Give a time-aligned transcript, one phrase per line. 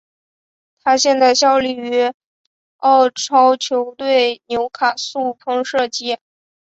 [0.83, 2.11] 他现在效力于
[2.77, 6.17] 澳超球队纽卡素喷射机。